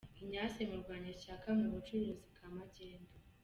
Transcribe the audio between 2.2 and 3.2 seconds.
bwa Magendu